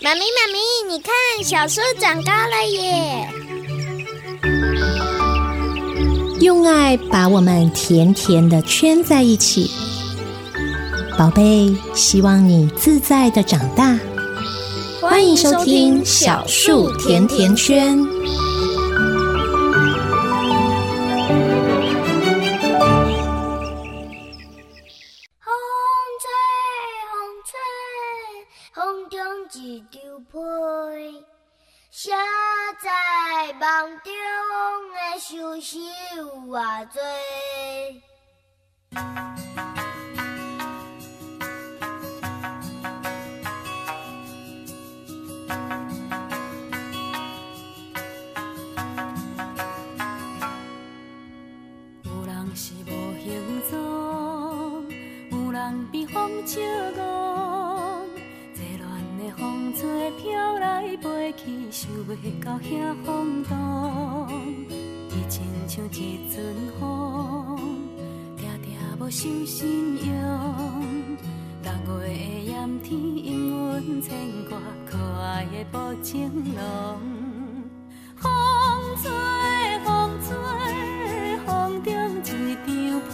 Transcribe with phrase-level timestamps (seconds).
[0.00, 1.12] 妈咪，妈咪，你看，
[1.42, 3.28] 小树长高了耶！
[6.40, 9.68] 用爱把我们甜甜的圈在一起，
[11.18, 13.98] 宝贝，希望你自在的长大。
[15.00, 17.98] 欢迎收听小树甜甜圈。
[35.28, 35.78] 的事实
[36.16, 37.02] 有偌多。
[52.04, 52.90] 有人是无
[53.22, 53.76] 形状，
[55.30, 56.60] 有人比风笑
[56.96, 57.18] 戆。
[59.36, 64.87] 风吹飘来飞去，想袂到遐风动。
[65.68, 67.58] 像一阵风，
[68.38, 70.08] 定定无受信用。
[71.62, 72.12] 六月的
[72.46, 74.16] 炎天，阴云牵
[74.48, 76.98] 挂，可爱的薄情郎。
[78.16, 78.30] 风
[79.02, 79.10] 吹，
[79.84, 80.30] 风吹，
[81.44, 81.92] 风中
[82.24, 83.12] 一张被，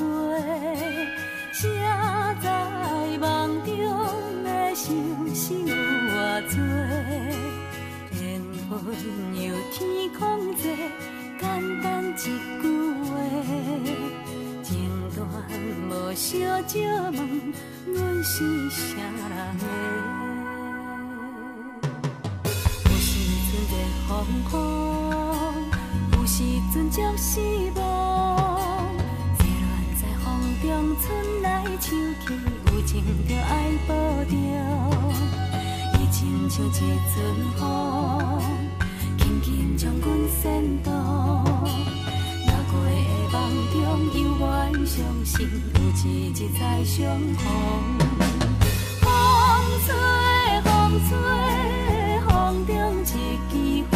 [1.53, 1.69] 写
[2.41, 2.47] 在
[3.19, 3.75] 梦中
[4.45, 5.43] 的心事。
[5.65, 6.57] 多
[8.23, 8.23] 缘
[8.71, 8.73] 分
[9.43, 9.75] 由天
[10.17, 10.23] 空
[10.55, 10.63] 坐，
[11.45, 12.25] 简单一句
[13.05, 13.13] 话，
[14.63, 14.73] 情
[15.15, 15.21] 断
[15.91, 16.25] 无小
[16.67, 17.17] 借问，
[17.85, 19.63] 阮是啥人的？
[22.87, 23.07] 有时
[23.51, 23.73] 阵热
[24.09, 24.11] 风
[24.51, 24.55] 风，
[26.13, 26.33] 有时
[26.73, 27.31] 阵足失
[27.77, 27.79] 望，
[29.37, 30.25] 杂乱在风
[30.63, 30.67] 中，
[31.03, 31.05] 春
[31.43, 31.47] 来
[31.79, 31.87] 秋
[32.27, 32.27] 去，
[32.73, 32.93] 有情
[33.29, 33.53] 就爱
[33.87, 33.93] 保
[34.25, 34.33] 重。
[35.93, 36.71] 伊亲像一
[37.15, 37.15] 阵
[37.59, 37.63] 风，
[39.85, 40.09] 将阮
[40.41, 40.43] 牵
[40.83, 40.89] 动。
[42.47, 42.89] 六月
[43.31, 43.37] 的梦
[43.71, 43.77] 中，
[44.15, 44.49] 犹原
[44.87, 44.97] 相
[45.27, 45.37] 信
[45.75, 46.97] 有一日再相
[47.37, 47.45] 逢。
[49.03, 49.07] 风
[49.85, 49.93] 吹，
[50.63, 50.73] 风
[51.07, 51.13] 吹，
[52.27, 52.33] 风
[52.67, 53.05] 中一
[53.51, 53.53] 枝
[53.91, 53.93] 花，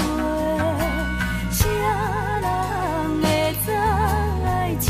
[1.50, 1.82] 谁人
[3.22, 3.24] 会
[3.64, 3.66] 知
[4.44, 4.46] 爱
[4.78, 4.86] 情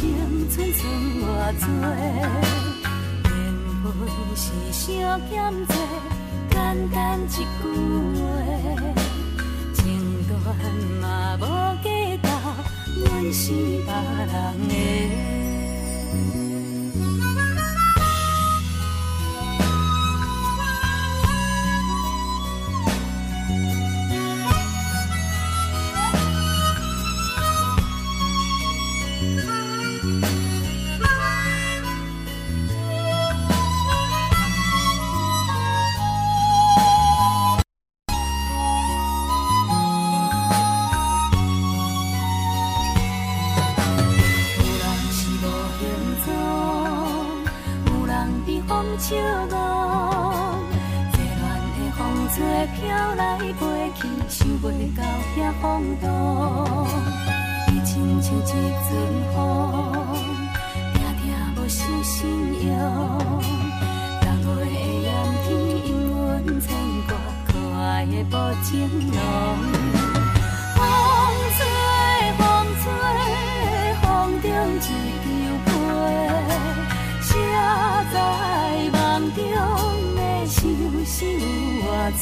[0.50, 0.82] 寸寸
[1.22, 1.22] 偌
[1.60, 1.64] 多？
[3.22, 3.31] 缘
[3.84, 3.87] 分
[4.34, 4.42] 是
[4.72, 4.82] 相
[5.31, 5.31] 欠
[5.69, 5.70] 债。
[6.50, 6.56] 简
[6.91, 7.38] 单一句
[8.19, 8.20] 话，
[10.48, 11.42] 情断嘛无
[11.82, 12.28] 计较，
[13.04, 15.47] 阮是别人的。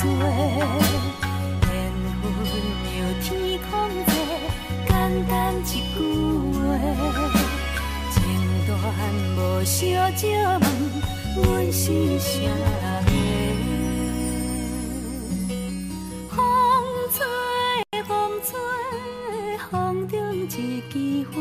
[0.07, 0.15] 缘
[1.61, 2.25] 分
[2.97, 3.27] 由天
[3.69, 3.71] 空
[4.07, 4.09] 坐，
[4.87, 4.91] 简
[5.27, 5.97] 单一句
[6.53, 6.57] 话，
[8.13, 8.15] 情
[8.67, 8.71] 断
[9.37, 9.75] 无小
[10.17, 10.63] 借问，
[11.43, 11.85] 阮是
[12.19, 12.25] 啥
[13.07, 13.11] 人？
[16.31, 16.39] 风
[17.13, 17.19] 吹，
[18.05, 18.11] 风
[18.45, 18.49] 吹，
[19.71, 19.73] 风
[20.09, 20.95] 中一枝
[21.33, 21.35] 花，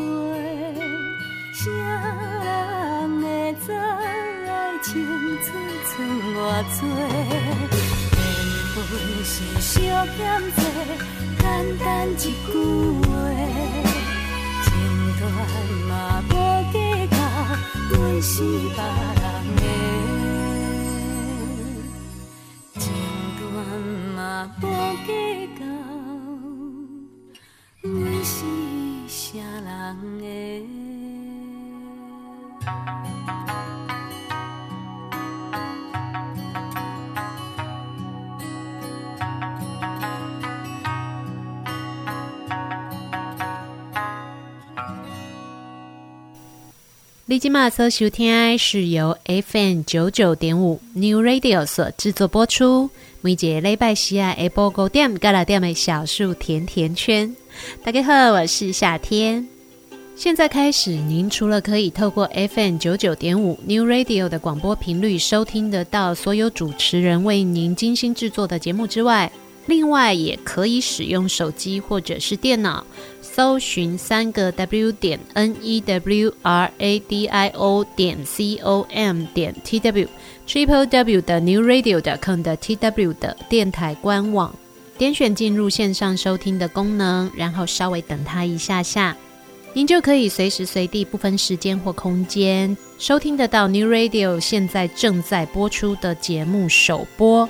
[1.54, 2.44] 谁人
[3.22, 3.24] 会
[3.64, 3.78] 知爱
[4.82, 4.84] 情
[5.42, 5.46] 寸
[5.86, 5.94] 寸
[6.34, 6.36] 偌
[6.80, 7.75] 多？
[8.76, 8.84] 阮
[9.24, 9.72] 是小
[10.04, 10.16] 欠
[10.54, 10.60] 债，
[11.38, 11.42] 简
[11.78, 12.28] 单一句
[13.00, 13.08] 话，
[14.64, 14.68] 情
[15.18, 15.22] 断
[15.88, 15.90] 嘛
[16.28, 16.30] 无
[16.70, 16.76] 计
[17.08, 17.16] 较，
[17.88, 18.78] 阮是别
[19.16, 19.24] 人
[19.56, 19.62] 的。
[22.78, 22.84] 情
[23.40, 23.42] 断
[24.14, 24.20] 嘛
[24.60, 24.62] 无
[25.06, 25.08] 计
[25.58, 25.60] 较，
[27.80, 28.36] 阮是
[29.08, 29.18] 啥
[29.64, 29.64] 人
[30.20, 30.24] 的？
[47.28, 52.88] 你今麦所收听是由 FM 九九点五 New Radio 所制作播出。
[53.20, 57.34] 每节礼拜四啊，下晡五点到六点的小树甜甜圈。
[57.82, 59.48] 大家好，我是夏天。
[60.14, 69.32] 现在开始，您除了可以透过 FM 九九点五 New Radio 的广播频率收听得到所有主持人为您精心制作的节目之外，
[69.66, 72.86] 另外也可以使用手机或者是电脑。
[73.36, 79.54] 搜寻三个 W 点 N E W R A D I O 点 C O M 点
[79.62, 84.54] T W，Triple W 的 New Radio 点 com 的 T W 的电台官网，
[84.96, 89.14] 点选进入线上收听的功能，然后稍微等它一下下，
[89.74, 97.46] 您就可以随时随地不分时间或空间收听得到 New Radio 现在正在播出的节目首播，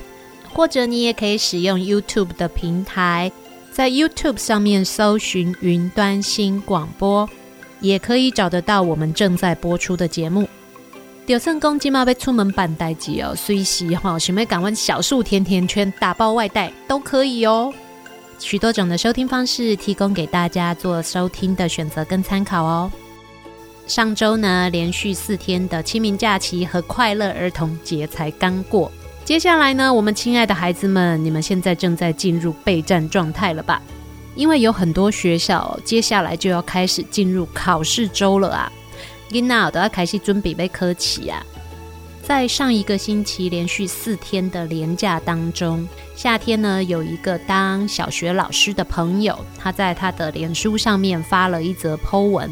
[0.51, 3.31] 或者你也可以使用 YouTube 的平台。
[3.77, 7.29] 在 YouTube 上面搜寻“云端新广播”，
[7.79, 10.49] 也可以找得到我们正在播出的节目。
[11.27, 17.71] 就算说今嘛要出门办代志哦，随时哈想要赶快小树甜甜圈打包外带都可以哦。
[18.39, 22.91] 许多种的收听方式提供给大家做收听的选择跟参考哦。
[23.85, 28.91] 上周呢，连续四天的清明假期和快乐儿童节才刚过。
[29.27, 33.81] 接下来呢，我们亲爱的孩子们，你们现在正在进入备战状态了吧？
[34.35, 38.71] 因为有很多学校接下来就要开始进入考试周了啊！
[39.29, 41.45] 囡仔都要开始准备备考试啊！
[42.23, 45.85] 在上一个星期连续四天的连假当中，
[46.15, 52.49] 夏天呢有一个当小学老师的朋友，他在他的脸书上面发了一则 po 文。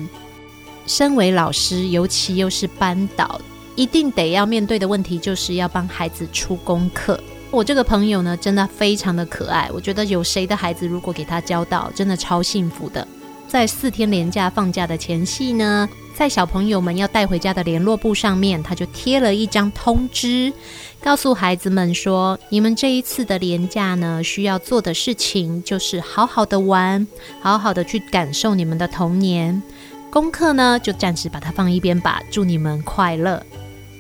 [0.86, 3.40] 身为老师，尤其又是班导。
[3.76, 7.20] 一定得要面对的问题，就是要帮孩子出功课。
[7.52, 9.70] 我这个朋友呢，真的非常的可爱。
[9.74, 13.08] 我觉得有谁的孩子如果给他教到，真的超幸福的。
[13.48, 20.52] 在四天连假放假的前夕呢，在小朋友们要带回家的联络簿上面，他就贴了一张通知，
[21.02, 27.08] 告诉孩子们说：你们这一次的连假呢，需要做的事情就是好好的玩，
[27.40, 29.62] 好好的去感受你们的童年。
[30.10, 32.22] 功课呢，就暂时把它放一边吧。
[32.32, 33.42] 祝你们快乐。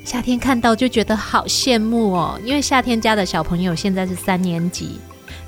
[0.05, 4.99] 夏天看到就觉得好羡慕哦，因为夏天家的小朋友现在是三年级，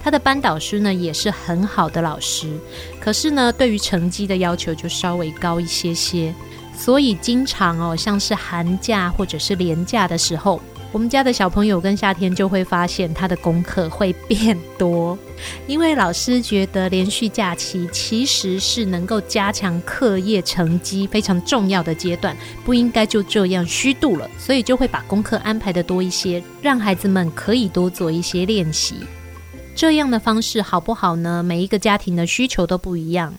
[0.01, 2.51] 他的班导师呢也是很好的老师，
[2.99, 6.33] 可是呢对于成绩的要求就稍微高一些些，
[6.75, 10.59] 所以经常哦像是寒假或者是连假的时候。
[10.93, 15.17] 我们家的小朋友跟夏天就会发现他的功课会变多，
[15.67, 28.95] 因为老师觉得连续假期其实是能够加强课业成绩非常重要的阶段，不应该就这样虚度了，所以就会把功课安排得多一些，让孩子们可以多做一些练习。
[29.75, 31.43] 这样的方式好不好呢？
[31.43, 33.31] 每一个家庭的需求都不一样，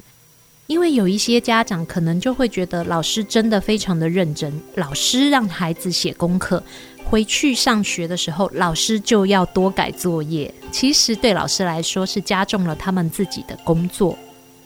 [0.69, 6.63] 因为有一些家长可能就会觉得老师真的非常的认真，老师让孩子写功课。
[7.11, 10.53] 回去上学的时候，老师就要多改作业。
[10.71, 14.17] 其实对老师来说是加重了他们自己的工作。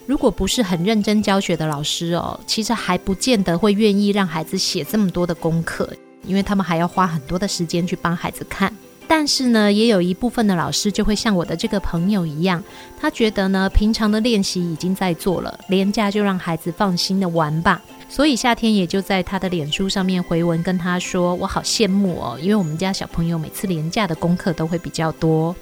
[0.07, 5.89] 如果不是很认真教学的老师哦，其实还不见得会愿意让孩子写这么多的功课，
[6.27, 8.75] 因为他们还要花很多的时间去帮孩子看。
[9.07, 12.63] 但是呢，也有一部分的老师就会像我的这个朋友一样，
[13.01, 17.81] 他觉得呢，平常的练习已经在做了，连假就让孩子放心的玩吧。
[18.13, 25.57] 所以夏天也就在他的脸书上面回文跟他说：“我好羡慕哦，因为我们家小朋友每次连假的功课都会比较多。”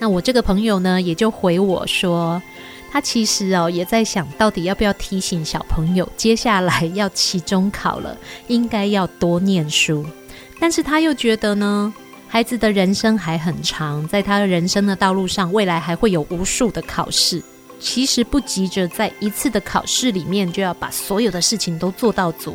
[0.00, 2.42] 那我这个朋友呢，也就回我说
[2.90, 10.04] ：“他其实哦也在想到底要不要提醒小朋友，接下来要期中考了，应该要多念书。
[10.58, 11.94] 但是他又觉得呢，
[12.26, 17.40] 孩子的人生还很长，在他的人生的道路上，未来还会有无数的考试。”
[17.82, 22.54] 其实不急着在一次的考试里面就要把所有的事情都做到足，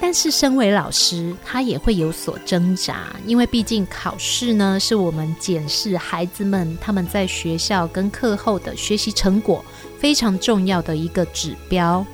[0.00, 9.64] 但是身为老师，他也会有所挣扎，因为毕竟考试呢是我们检视孩子们他们在学校跟课后的学习成果
[10.00, 12.04] 非常重要的一个指标。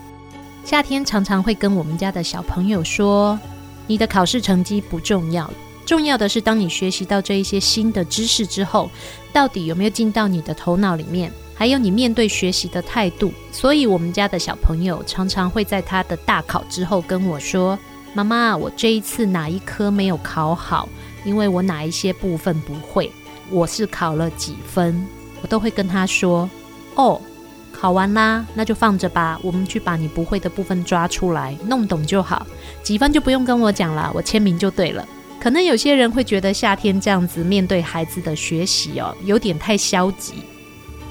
[0.63, 3.41] 夏天常常会跟我们家的小朋友说
[3.89, 5.51] ：“你的考试成绩不重要，
[5.87, 8.91] 重要的是当你学习到这一些新的知识之后，
[9.33, 11.33] 到底有没有进到你的头脑里面。”
[11.63, 17.79] 还有你面对学习的态度，所以我们家的小朋友常常会在他的大考之后跟我说
[18.15, 20.89] ：“妈妈，我这一次哪一科没有考好？
[21.25, 23.09] 因为我哪一些部分不会，
[23.49, 25.07] 我是考了几分？”
[25.41, 26.51] 我都会跟他说
[26.97, 27.23] ：“哦，
[27.71, 32.45] 考完啦，那就放着吧，我们去把你不会的部分抓出来，弄懂就好。
[32.83, 35.07] 几分就不用跟我讲了，我签名就对了。”
[35.39, 40.35] 可能有些人会觉得夏天这样子面对孩子的学习哦，有点太消极。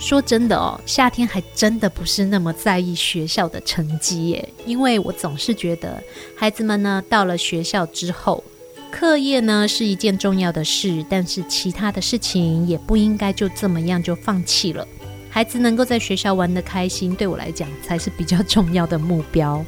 [0.02, 6.04] 说真的哦，夏天还真的不是那么在意学校的成绩耶，因为我总是觉得
[6.36, 8.44] 孩子们呢，到了学校之后，
[8.92, 14.86] 课业呢是一件重要的事，但是其他的事情也不应该就这么样就放弃了。
[15.30, 19.64] 孩子能够在学校玩的开心，对我来讲才是比较重要的目标。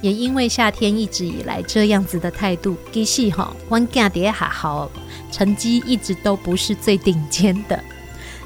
[0.00, 4.88] 也因为夏天一直以来这样子的态度，其实哈，我家的还好，
[5.32, 7.84] 成绩一直都不是最顶尖的。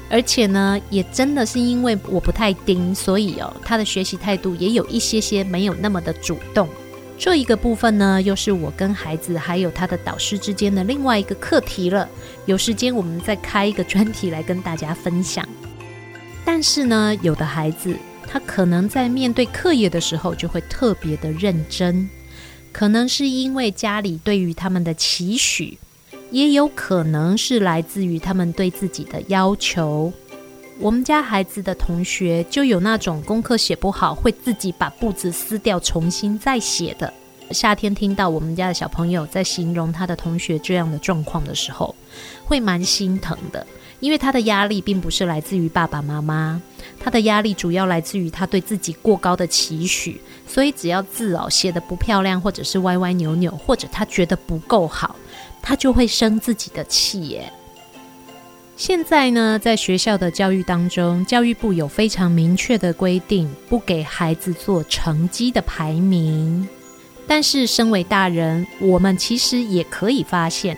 [0.09, 6.69] 而且呢，也真的是因为我不太盯，所以哦，他的学习态度也有一些些没有那么的主动。
[7.17, 12.07] 这一个部分呢，又是我跟孩子还有他的导师之间的另外一个课题了。
[12.45, 15.47] 有时间我们再开一个专题来跟大家分享。
[16.43, 17.95] 但是呢，有的孩子
[18.27, 22.09] 他可能在面对课业的时候就会特别的认真，
[22.73, 25.77] 可能是因为家里对于他们的期许，
[26.35, 30.11] 也有可能是来自于他们对自己的要求。
[30.81, 37.13] 我们家孩子的同学就有那种功课写不好，会自己把簿子撕掉，重新再写的。
[37.51, 41.95] 夏天听到我们家的小朋友在形容他的同学这样的状况的时候，
[42.43, 43.65] 会蛮心疼的，
[44.01, 46.61] 因为他的压力并不是来自于爸爸妈妈，
[46.99, 55.15] 他的压力主要来自于他对自己过高的期许，所以只要字哦写得不漂亮，或者是歪歪扭扭，或者他觉得不够好，
[55.65, 57.51] 他就会生自己的气耶。
[58.77, 66.67] 现在呢，在学校的教育当中，教育部有非常明确的规定，不给孩子做成绩的排名。
[67.25, 70.77] 但是，身为大人，我们其实也可以发现，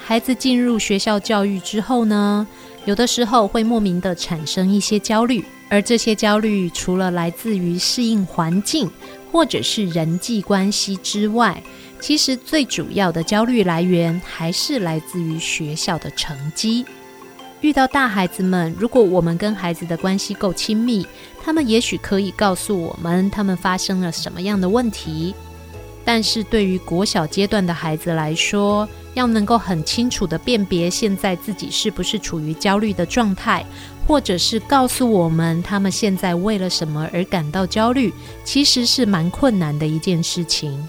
[0.00, 2.46] 孩子进入学校教育之后呢，
[2.86, 8.90] 有的时候会莫名的产生一些焦虑，而这些焦虑除了来自于适应环境
[9.30, 11.62] 或者是人际关系之外，
[12.02, 16.84] 其实最主要的焦虑来源还是来自于学校的成绩。
[17.60, 21.06] 遇到大孩子们，如果我们跟孩子的关系够亲密，
[21.40, 25.32] 他们也许可以告诉我们他们发生了什么样的问题。
[26.04, 33.64] 但是对于国小阶段的孩子来说，要能够很清楚地辨别现在自己是不是处于焦虑的状态，
[34.08, 40.84] 或者是告诉我们他们现在为了什么而感到焦虑，其实是蛮困难的一件事情。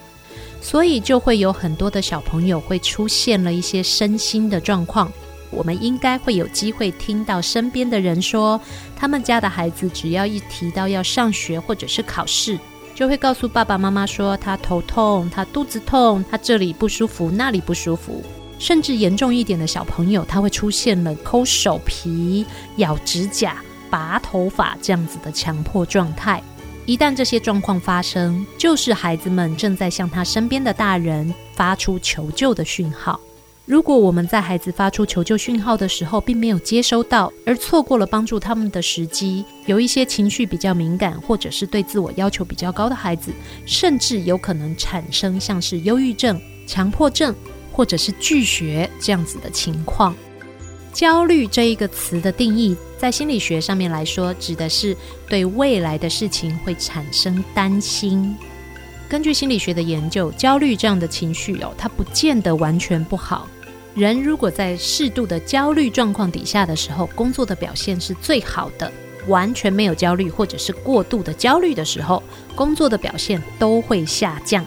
[0.63, 5.11] 所以就会有很多的小朋友会出现了一些身心的状况。
[5.51, 8.59] 我们应该会有机会听到身边的人说，
[8.95, 12.57] 他们家的孩子只要一提到要上学或者是考试，
[12.95, 18.23] 就会告诉爸爸妈妈说他头痛、他肚子痛、他这里不舒服、那里不舒服，
[18.57, 22.45] 甚至严重一点的小朋友，他会出现了抠手皮、
[22.77, 23.57] 咬指甲、
[23.89, 26.41] 拔头发这样子的强迫状态。
[26.85, 33.19] 一旦这些状况发生，就是孩子们正在向他身边的大人发出求救的讯号。
[33.65, 43.31] 如果我们在孩子发出求救讯号的时候，并没有接收到，而错过了帮助他们的时机，有一些情绪比较敏感，或者是对自我要求比较高的孩子，
[43.65, 46.37] 甚至有可能产生像是忧郁症、
[46.67, 47.33] 强迫症，
[47.71, 50.13] 或者是拒学这样子的情况。
[50.91, 54.95] 焦虑这一个词的定义，在心理学上面来说，指的是
[55.27, 58.33] 对未来的事情会产生担心。
[59.09, 63.45] 根据心理学的研究，焦虑这样的情绪哦，它不见得完全不好。
[63.93, 68.89] 人如果在适度的焦虑状况底下的时候，工作的表现是最好的。
[69.27, 72.23] 完全没有焦虑或者是过度的焦虑的时候，
[72.55, 74.65] 工作的表现都会下降。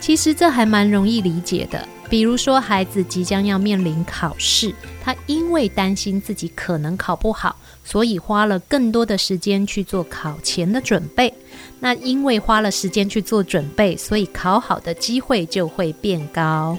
[0.00, 1.88] 其实这还蛮容易理解的。
[2.08, 11.32] 比如说，孩子即将要面临考试，他因为担心自己可能考不好，所以花了更多的时间去做考前的准备。
[11.80, 16.78] 那因为花了时间去做准备，所以考好的机会就会变高。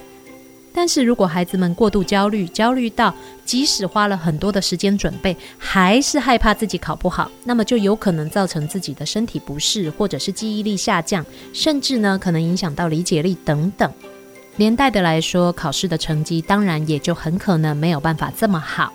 [0.73, 3.13] 但是如果孩子们过度焦虑，焦虑到
[3.45, 13.91] 即使花了很多的时间准备，还是害怕自己考不好，那么就有可能造成自己的身体不适，或者是记忆力下降，甚至呢可能影响到理解力等等。
[14.57, 18.93] 连带的来说，考试的成绩当然也就很可能没有办法这么好。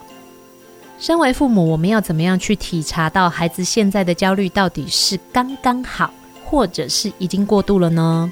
[0.98, 6.12] 身为父母，我们要怎么样去体察到孩子现在的焦虑到底是刚刚好，
[6.44, 8.30] 或者是已经过度了呢？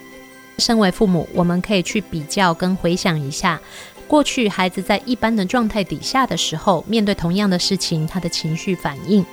[0.59, 3.61] 身为父母，我们可以去比较跟回想一下，
[4.07, 9.25] 过去孩子在一般的状态底下的时候，面对同样的事情，他的情绪反应。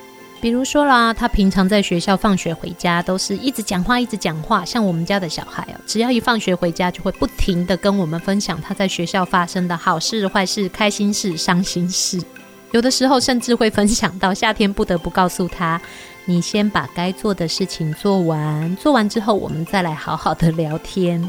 [0.46, 4.64] 比如说啦，他平常在学校放学回家都是一直讲话，一直讲话。
[4.64, 12.22] 像我们家的小孩哦，只要一放学回家，就会不停地跟我们分享他在学校发生的好事、坏事、开心事、伤心事。
[12.70, 15.82] 有的时候甚至会分享到夏天不得不告诉他。
[16.26, 21.28] 你先把该做的事情做完，做完之后我们再来好好的聊天。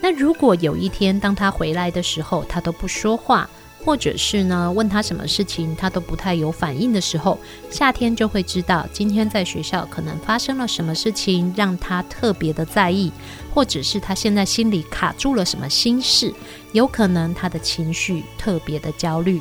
[0.00, 3.46] 那如果有一天当他回来的时候，他都不说话，
[3.84, 7.38] 或者是呢，问他什么事情他都不太有反应的时候，
[7.70, 13.10] 夏天就会知道今天在学校可能发生了什么事情让他特别的在意，
[13.54, 16.32] 或者是他现在心里卡住了什么心事，
[16.72, 19.40] 有可能他的情绪特别的焦虑。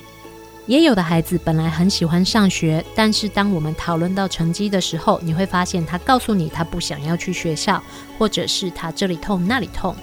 [0.68, 7.84] 也有的孩子本来很喜欢上学，但是当我们讨论到成绩的时候，你会发现他告诉你他不想要去学校，
[8.20, 9.96] 或者是他这里痛那里痛。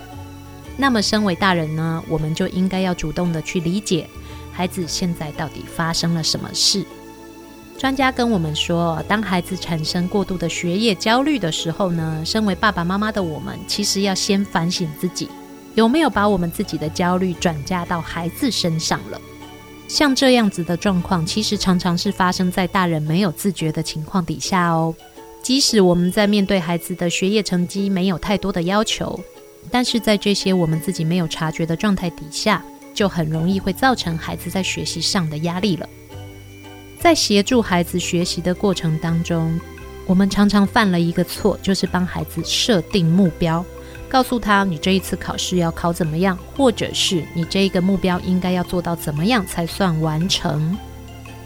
[0.77, 4.09] 那么身为大人呢，我们就应该要主动的去理解。
[4.57, 6.83] 孩子现在到底发生了什么事？
[7.77, 15.29] 专家跟我们说，当孩子产生过度的学业焦虑的时候呢，身为爸爸妈妈的我们，其实要先反省自己，
[15.75, 19.21] 有没有把我们自己的焦虑转嫁到孩子身上了。
[19.89, 24.95] 像这样子的状况，其实常常是发生在大人没有自觉的情况底下哦。
[25.43, 29.21] 即使我们在面对孩子的学业成绩没有太多的要求，
[29.71, 32.65] 但是在这些我们自己没有察觉的状态底下，
[32.97, 35.89] 就很容易会造成孩子在学习上的压力了。
[36.99, 39.61] 在协助孩子学习的过程当中，
[40.07, 43.65] 我们常常犯了一个错，就是帮孩子设定目标，
[44.09, 50.77] 告诉他你这一次考试要考怎么样，或者是你这一个目标应该要做到怎么样才算完成。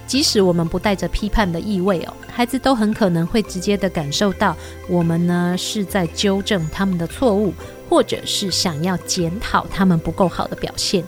[0.06, 4.56] 即使我们不带着批判的意味哦，孩子都很可能会直接的感受到
[4.88, 7.52] 我们呢是在纠正他们的错误，
[7.88, 11.04] 或者是想要检讨他们不够好的表现。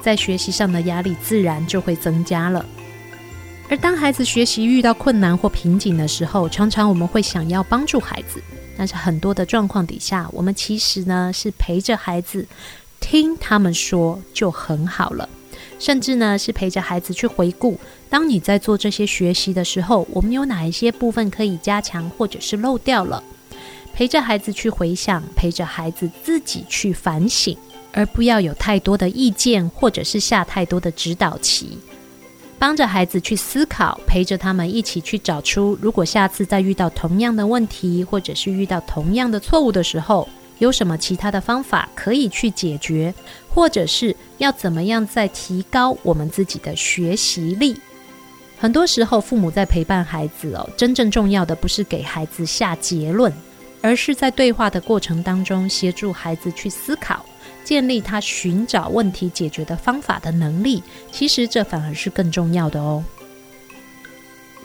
[0.00, 2.64] 在学习上的压力自然就会增加了。
[3.68, 8.42] 而当孩子学习遇到困难或瓶颈的时候，常常我们会想要帮助孩子，
[8.76, 12.46] 但是很多的状况底下，我们其实呢是陪着孩子，
[12.98, 15.28] 听他们说就很好了。
[15.78, 17.78] 甚至呢是陪着孩子去回顾，
[18.08, 23.22] 当你在做这些学习的时候，我们有哪一些部分可以加强，或者是漏掉了？
[23.92, 27.56] 陪着孩子去回想，陪着孩子自己去反省。
[27.98, 31.76] 而不要有太多的意见，或者是下太多的指导棋，
[32.56, 40.28] 帮着孩子去思考，陪着他们一起去找出，如果下次再遇到同样的问题，或者是遇到同样的错误的时候，
[40.58, 43.12] 有什么其他的方法可以去解决，
[43.48, 47.76] 或者是要怎么样再提高我们自己的学习力。
[48.60, 53.32] 很多时候，父母在陪伴孩子哦，真正重要的不是给孩子下结论，
[53.82, 57.26] 而是在对话的过程当中，协助孩子去思考。
[57.68, 63.04] 建立他寻找问题解决的方法的能力，其实这反而是更重要的哦。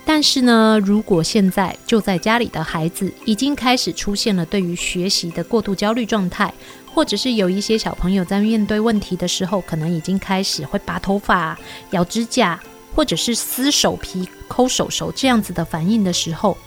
[0.05, 6.53] 但是呢，如果现在就在家里的孩子已经开始出现了对于学习的过度焦虑状态，
[6.93, 12.57] 或者是有一些小朋友在面对问题的时候，可能已经开始会拔头发、咬指甲，
[12.95, 16.57] 或者是撕手皮、抠手手这样子的反应的时候，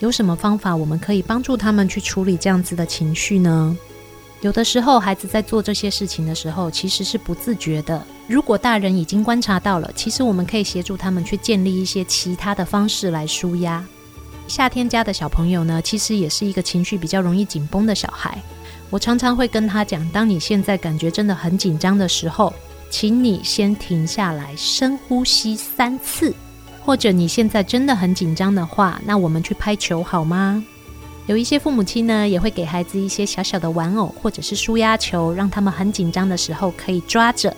[0.00, 3.74] 有什么方法我们可以帮助他们去处理这样子的情绪呢？
[4.42, 8.04] 有的时候，孩子在做这些事情的时候，其实是不自觉的。
[8.28, 13.84] 如果大人已经观察到了，其实我们可以协助他们去建立一些其他的方式来舒压。
[14.46, 18.40] 夏天家的小朋友呢，其实也是一个情绪比较容易紧绷的小孩。
[18.90, 22.52] 我常常会跟他讲，当你现在感觉真的很紧张的时候，
[22.90, 26.32] 请你先停下来，深呼吸三次。
[26.84, 30.62] 或者你现在真的很紧张的话，那我们去拍球好吗？
[31.26, 37.54] 有一些父母亲呢，也会给孩子一些小小的玩偶或者是舒压球，让他们很紧张的时候可以抓着。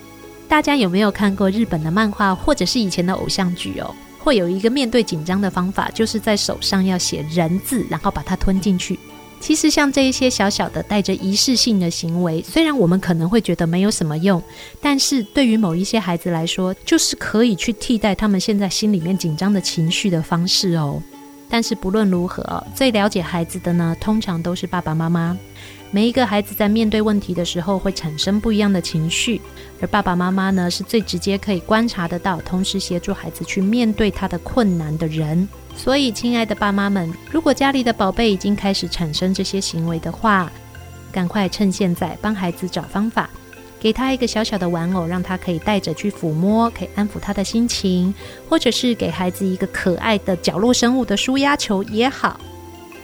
[0.48, 3.94] 大家有没有看过日本的漫画或者是以前的偶像剧哦？
[4.18, 8.98] 会有一个面对紧张的方法，就是在手上要写人字，然后把它吞进去。
[9.38, 14.42] 其实像这一些小小的带着仪式性的行为，虽然我们可能会觉得没有什么用，
[14.80, 21.00] 但是对于某一些孩子来说，就是可以去替代他们现在心里面紧张的情绪的方式哦。
[21.48, 25.36] 但是不论如何，最了解孩子的呢，通常都是爸爸妈妈。
[25.90, 29.40] 每一个孩子在面对问题的时候，会产生不一样的情绪，
[29.80, 35.48] 而爸爸妈妈呢，是最直接可以观察得到，同时协助孩子去面对他的困难的人。
[35.74, 40.52] 所以，亲爱的爸妈们，如果家里的宝贝已经开始产生这些行为的话，
[41.10, 43.30] 赶快趁现在帮孩子找方法。
[43.80, 48.12] 给他一个小小的玩偶，让他可以带着去抚摸，可以安抚他的心情，
[48.48, 52.40] 或者是给孩子一个可爱的角落生物的舒压球也好。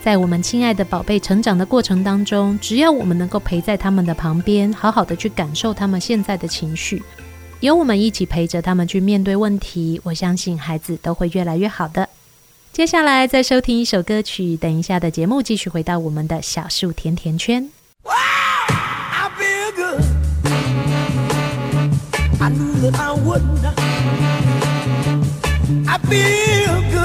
[0.02, 7.02] 在我们亲爱的宝贝成长的过程当中，只要我们能够陪在他们的旁边，好好的去感受他们现在的情绪，
[7.60, 12.08] 有我们一起陪着他们去面对问题，我相信孩子都会越来越好的。
[12.72, 17.70] 接下来再收听一首歌曲，等一下的节目继续回到我们的小树甜甜圈。
[22.44, 23.74] I knew that I would not.
[25.88, 27.03] I feel good.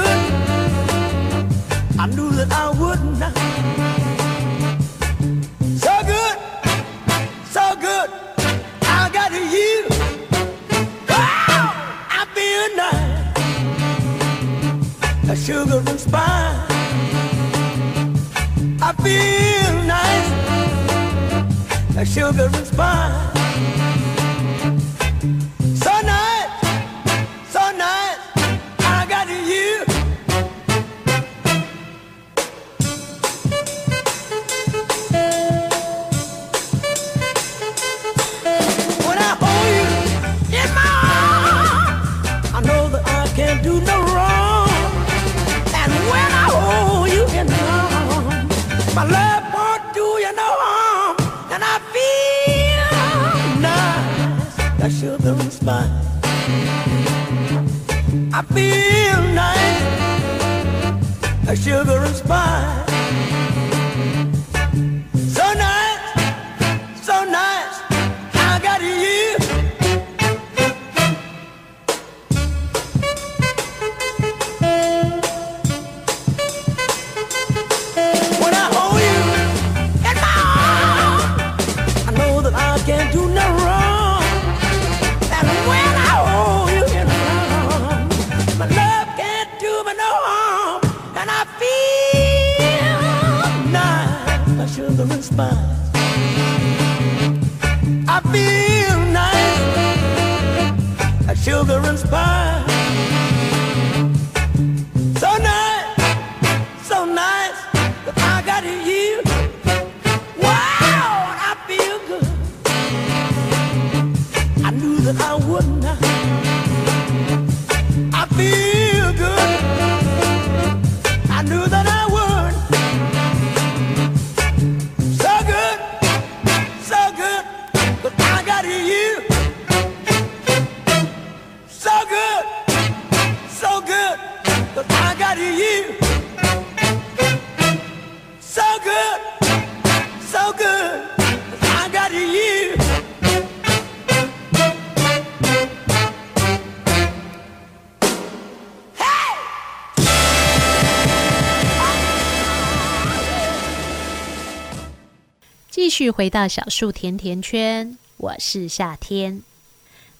[156.10, 159.42] 回到小树甜甜圈，我是夏天。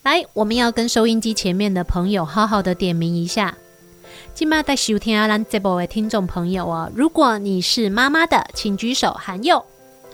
[0.02, 3.56] 来，我们要跟收音机前面的朋友好好的点名一下。
[4.32, 9.64] 今麦在收听咱这部的听众朋友哦，如果你是妈妈的，请举手喊右。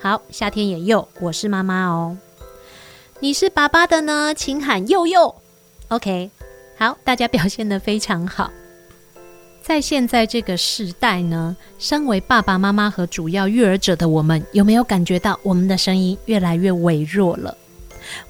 [0.01, 2.17] 好，夏天也右，我是妈妈哦。
[3.19, 5.33] 你是爸爸的呢，请喊右右。
[5.89, 6.29] OK，
[6.77, 8.51] 好，大家表现得非常好。
[9.67, 17.57] 在现在这个时代呢，身为爸爸妈妈和主要育儿者的我们，有没有感觉到我们的声音越来越微弱了？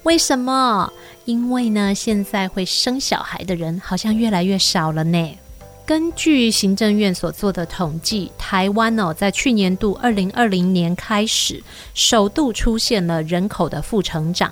[0.01, 0.91] 为什么？
[1.25, 5.37] 因为呢，现在会生小孩的人好像越来越少了呢。
[5.85, 11.61] 根据行政院所做的统计，台湾哦，在去年度二零二零年开始，
[11.93, 14.51] 首度出现了人口的负成长。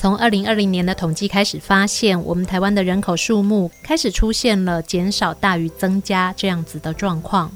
[0.00, 7.52] 从二零二零年的统计开始，发现我们台湾的人口数目开始出现了减少大于增加这样子的状况。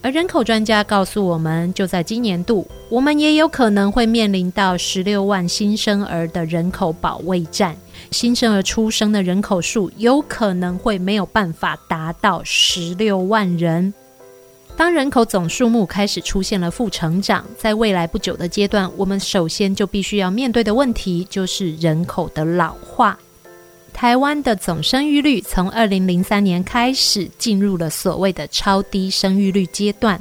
[0.00, 7.76] 而人口专家告诉我们，就在今年度，我们也有可能会面临到十六万新生儿的人口保卫战。
[8.10, 13.92] 新生儿出生的人口数有可能会没有办法达到十六万人。
[14.76, 23.18] 当人口总数目开始出现了负成长，在未来不久的阶段，我们首先就必须要面对的问题就是人口的老化。
[23.94, 30.20] 台湾的总生育率从二零零三年开始进入了所谓的超低生育率阶段，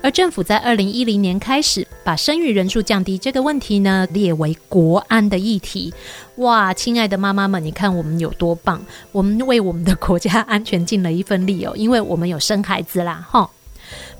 [0.00, 5.92] 而政府在二零一零年开始把生育人数降低这个问题呢列为国安的议题。
[6.36, 8.80] 哇，亲爱的妈妈们，你看我们有多棒！
[9.10, 13.50] 我们为我们的国家安全尽了一份力哦，因为我们有生孩子啦，哈。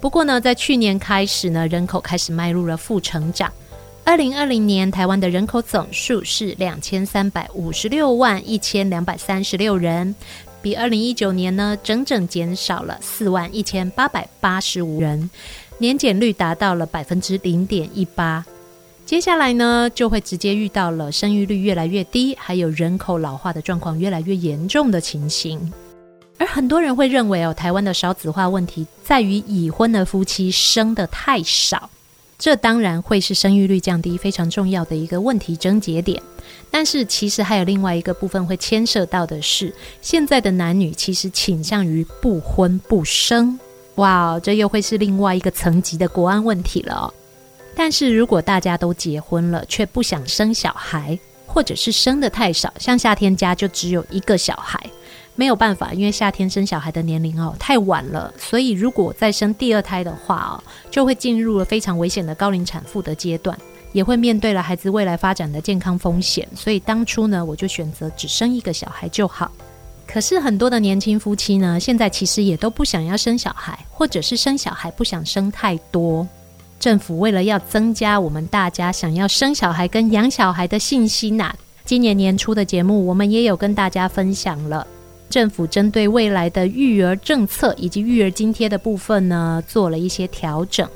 [0.01, 3.53] 不过呢，在去年开始呢，人口开始迈入了负成长。
[4.05, 10.15] 二零二零年，台湾的人口总数是两千三百五十六万一千两百三十六人，
[10.63, 15.29] 比二零一九年呢，整整减少了四万一千八百八十五人，
[15.77, 18.43] 年减率达到了百分之零点一八。
[19.05, 25.71] 接下来呢，就会直接遇到了生育率越来越低，还有人口老化的状况越来越严重的情形。
[26.39, 31.91] 而很多人会认为哦，台湾的少子化问题在于已婚的夫妻生得太少，
[32.39, 36.23] 这当然会是生育率降低非常重要的一个问题症结点。
[36.71, 43.59] 但是其实还有另外一个部分会牵涉到的是，现在的男女其实倾向于不婚不生，
[43.97, 47.13] 哇，这又会是另外一个层级的国安问题了哦。
[47.75, 54.79] 但是如果大家都结婚了，却不想生小孩，或者是生得太少，像夏天家就只有一个小孩。
[55.39, 60.59] 没有办法，因为夏天生小孩的年龄哦太晚了，所以如果再生第二胎的话哦，
[60.91, 63.57] 就会进入了非常危险的高龄产妇的阶段，
[63.93, 66.49] 也会面对了孩子未来发展的健康风险。
[66.57, 69.49] 所以当初呢，我就选择只生一个小孩就好。
[70.09, 76.27] 可是很多的年轻夫妻呢，现在其实也都不想要生小孩，或者是生小孩不想生太多。
[76.81, 84.85] 政府为了要增加我们大家想要生小孩跟养小孩的信心呐、今年年初的节目我们也有跟大家分享了，
[85.29, 90.89] 政府针对未来的育儿政策以及育儿津贴的部分呢，做了一些调整。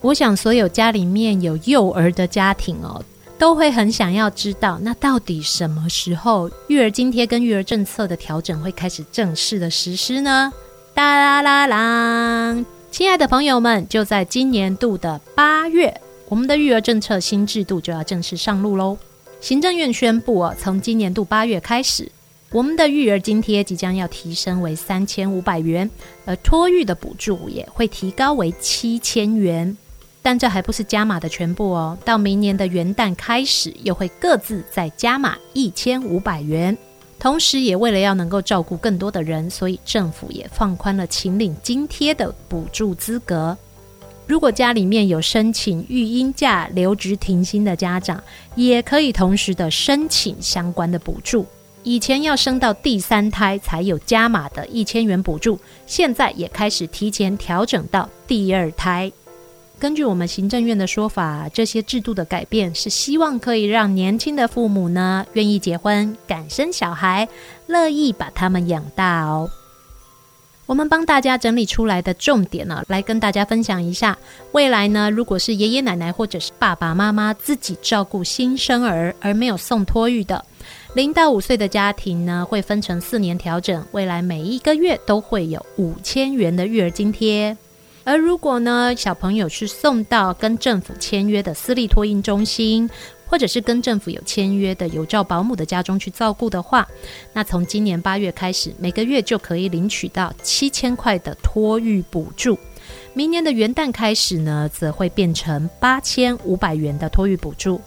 [0.00, 3.02] 我想所有家里面有幼儿的家庭哦。
[3.38, 10.52] 都会很想要知道，那到底什么时候育儿津贴跟育儿政策的调整会开始正式的实施呢？
[10.92, 12.64] 哒啦啦啦！
[12.90, 18.98] 亲爱的朋友们，就在今年度的八月，我们的育儿政策新制度就要正式上路喽。
[19.40, 22.12] 行政院宣布哦，从今年度八月开始，
[22.52, 25.88] 我们的育儿津贴即将要提升为三千五百元，
[26.24, 29.76] 而托育的补助也会提高为七千元。
[30.20, 36.76] 但这还不是加码的全部哦，到明年的元旦开始，又会各自再加码一千五百元。
[37.20, 43.56] 同时，也为了要能够照顾更多的人，所以政府也放宽了请领津贴的补助资格。
[44.26, 48.20] 如果家里面有申请育婴假留职停薪的家长，
[48.56, 51.46] 也可以同时的申请相关的补助。
[51.82, 59.10] 以前要生到第三胎才有加码的一千元补助，现在也开始提前调整到第二胎。
[59.78, 67.26] 根据我们行政院的说法，这些制度的改变是希望可以让年轻的父母呢愿意结婚、敢生小孩、
[67.66, 69.48] 乐意把他们养大哦。
[70.66, 74.16] 我们帮大家整理出来的重点呢，来跟大家分享一下。
[74.52, 80.44] 未来呢，如果是爷爷奶奶或者是爸爸妈妈自己照顾新生儿而没有送托育的，
[80.92, 87.56] 零到五岁的家庭呢，会分成四年调整，未来每一个月都会有五千元的育儿津贴。
[88.02, 92.90] 而如果呢，小朋友是送到跟政府签约的私立托婴中心，
[93.24, 96.88] 或者是跟政府有签约的有照保姆的家中去照顾的话，
[97.32, 102.58] 那从今年八月开始，每个月就可以领取到七千块的托育补助。
[103.14, 107.80] 明年的元旦开始呢，则会变成八千五百元的托育补助。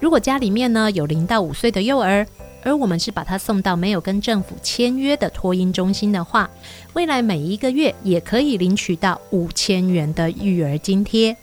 [0.00, 2.26] 如果家里面呢有零到五岁的幼儿，
[2.62, 6.48] 而我们是把他送到没有跟政府签约的托婴中心的话，
[6.94, 11.36] 未来每一个月也可以领取到五千元的育儿津贴。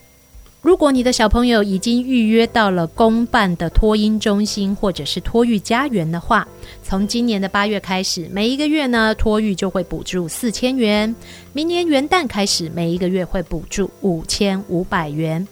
[0.59, 6.45] 如果你的小朋友已经预约到了公办的托婴中心或者是托育家园的话，
[6.83, 11.15] 从今年的八月开始，每一个月呢托育就会补助四千元。
[11.53, 15.47] 明年元旦开始，每一个月会补助五千五百元。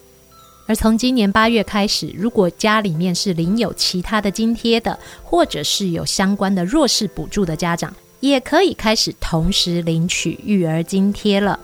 [0.67, 11.59] 而从今年八月开始，如果家里面是领有其他的津贴的，或者是有相关的弱势补助的家长，也可以开始同时领取育儿津贴了。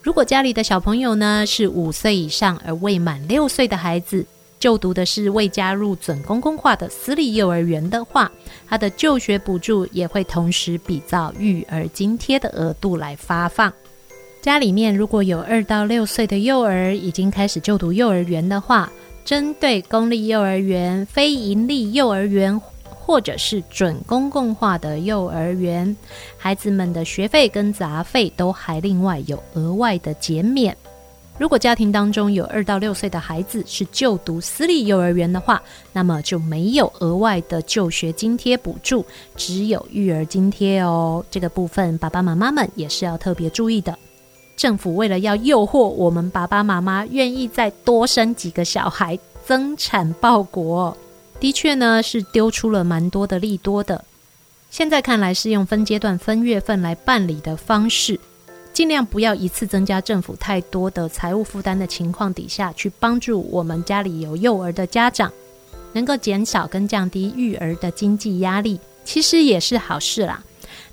[0.00, 4.24] 如果家里的小朋友呢是五岁以上而未满六岁的孩子，
[4.58, 8.30] 就读的是未加入准公共化的私立幼儿园的话，
[8.66, 13.70] 他的就学补助也会同时比照育儿津贴的额度来发放。
[14.46, 18.88] 家里面如果有二到六岁的幼儿已经开始就读幼儿园的话，
[19.24, 22.56] 针对公立幼儿园、非营利幼儿园
[22.88, 25.96] 或者是准公共化的幼儿园，
[26.38, 30.76] 孩子们的学费跟杂费都还另外有额外的减免。
[31.38, 35.60] 如果家庭当中有二到六岁的孩子是就读私立幼儿园的话，
[35.92, 39.04] 那么就没有额外的就学津贴补助，
[39.34, 41.24] 只有育儿津贴哦。
[41.32, 43.98] 这个部分爸爸妈妈们也是要特别注意的。
[44.56, 50.96] 政府为了要诱惑我们爸爸妈妈愿意再多生几个小孩，增产报国，
[51.38, 54.02] 的确呢是丢出了蛮多的利多的。
[54.70, 58.18] 现在看来是用分阶段、分月份来办理的方式，
[58.72, 65.30] 尽量不要一次增加政府太多的财务负担的情况底下，去帮助我们家里有幼儿的家长，
[65.92, 70.42] 能够减少跟降低育儿的经济压力，其实也是好事啦。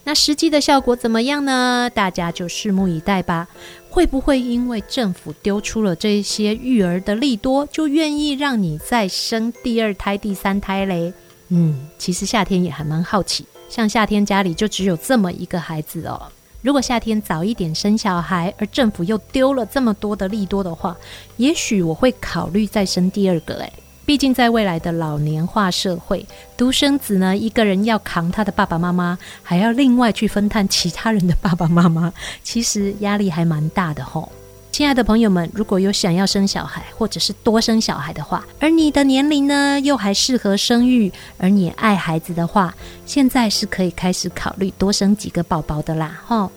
[0.06, 1.90] 那实际的效果怎么样呢？
[1.94, 3.48] 大家就拭目以待吧。
[3.90, 11.14] 会不会因为政府丢出了这些育儿的利多，就愿意让你再生第二胎、第三胎嘞？
[11.50, 13.46] 嗯，其实夏天也还蛮好奇。
[13.70, 16.22] 像夏天家里就只有这么一个孩子哦，
[16.62, 20.98] 如果夏天早一点生小孩，而政府又丢了这么多的利多的话，
[21.38, 23.74] 也许我会考虑再生第二个诶。
[24.06, 26.26] 毕竟，在未来的老年化社会，
[26.58, 32.12] 独生子呢，一个人要扛他的爸爸妈妈，还要另外去分摊其他人的爸爸妈妈，
[32.44, 34.30] 其实压力还蛮大的吼。
[34.74, 46.52] 亲爱的朋友们，如果有想要生小孩或者是多生小孩的话，而你的年龄呢又还适合生育，而你爱孩子的话，现在是可以开始考虑多生几个宝宝的啦，吼！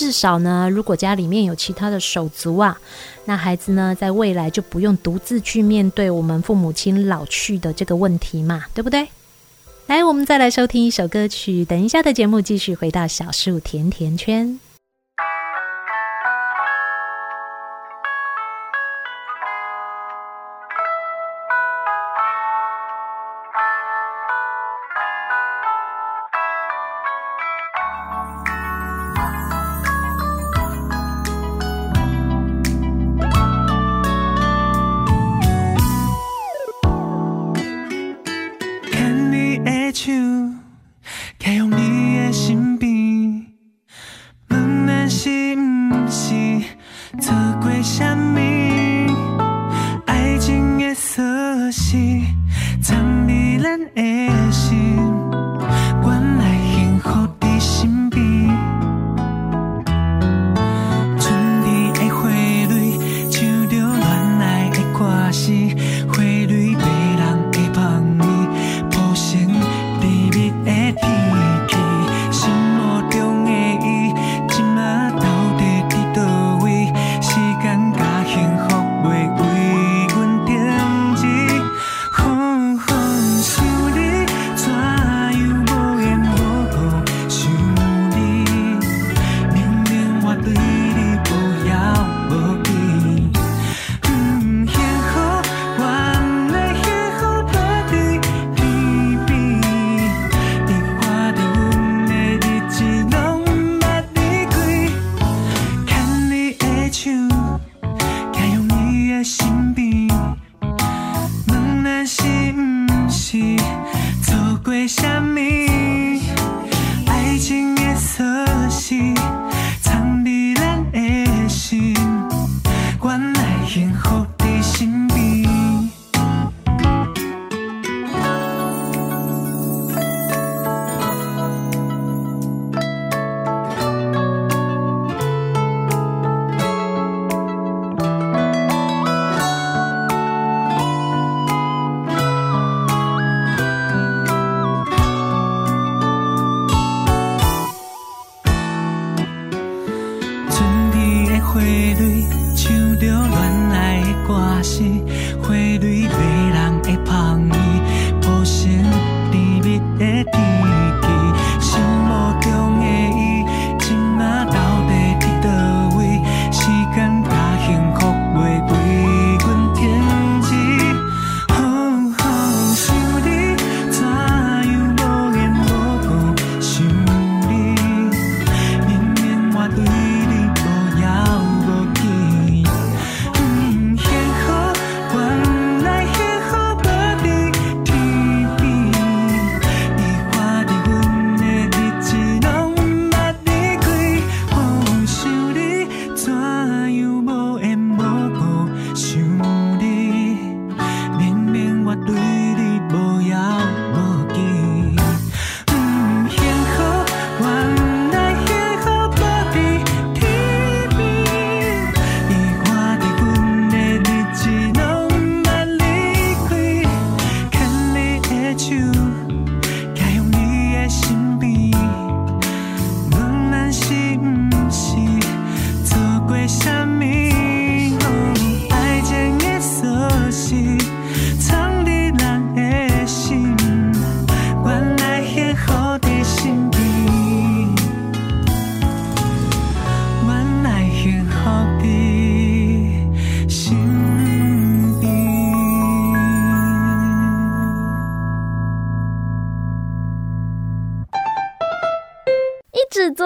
[0.00, 2.80] 至少呢，如果家里面有其他的手足啊，
[3.26, 9.08] 那孩子呢在未来就不用独自去面对我们父母亲老去的这个问题嘛，对不对？
[9.88, 14.58] 来，我们再来收听一首歌曲，等一下的节目继续回到小树甜甜圈。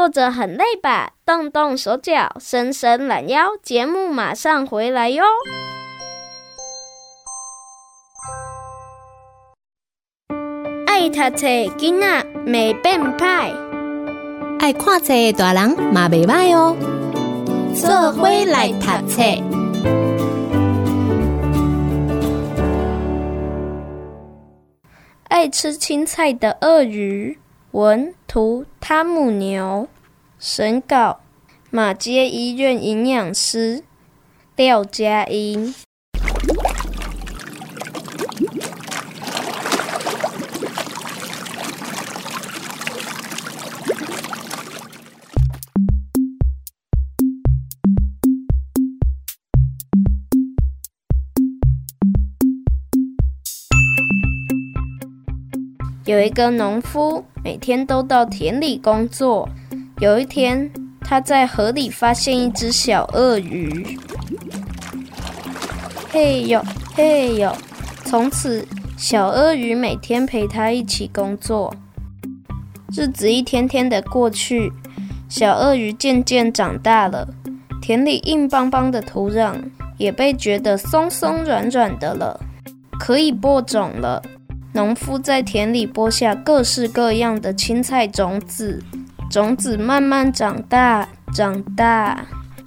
[0.04, 1.12] 坐着很累吧？
[1.24, 3.56] 动动手脚，伸伸懒腰。
[3.62, 5.24] 节目马上回来哟！
[10.86, 13.54] 爱读册囡仔袂变歹，
[14.58, 16.76] 爱看册大人嘛袂歹哦。
[17.74, 19.22] 做伙来读册。
[25.28, 27.38] 爱吃青菜的鳄鱼。
[27.72, 29.88] 文图汤姆牛，
[30.46, 31.20] 审稿
[31.70, 33.82] 马街医院营养师
[34.56, 35.74] 廖佳音。
[56.04, 59.48] 有一个农夫，每天都到田里工作。
[60.00, 60.68] 有一天，
[61.00, 63.96] 他在河里发现一只小鳄鱼。
[66.10, 66.60] 嘿呦，
[66.96, 67.54] 嘿呦！
[68.04, 68.66] 从此，
[68.96, 71.72] 小鳄鱼每天陪他一起工作。
[72.96, 74.72] 日子一天天的过去，
[75.28, 77.28] 小鳄鱼渐渐长大了，
[77.80, 79.54] 田里硬邦邦的土壤
[79.96, 82.40] 也被觉得松松软软的了，
[82.98, 84.20] 可以播种了。
[84.72, 88.82] 农夫在田里播下各式各样的青菜种子，
[89.30, 92.24] 种子慢慢长大，长大，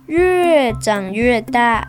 [0.07, 1.87] 越长越大。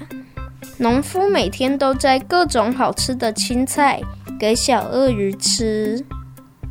[0.77, 4.01] 农夫每天都摘各种好吃的青菜
[4.39, 6.05] 给小鳄鱼吃，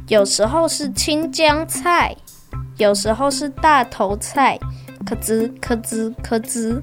[0.08, 2.16] 有时候是青江菜，
[2.78, 4.58] 有时候是大头菜，
[5.06, 6.82] 咯吱咯吱咯吱，